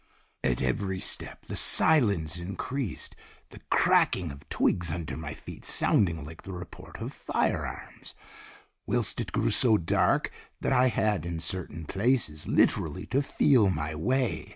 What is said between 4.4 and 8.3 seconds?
twigs under my feet sounding like the report of firearms,